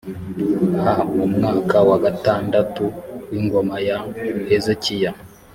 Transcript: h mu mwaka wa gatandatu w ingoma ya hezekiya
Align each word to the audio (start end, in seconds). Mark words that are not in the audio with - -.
h 0.83 0.85
mu 1.15 1.25
mwaka 1.33 1.77
wa 1.89 1.97
gatandatu 2.05 2.83
w 3.29 3.31
ingoma 3.41 3.75
ya 3.87 3.97
hezekiya 4.49 5.11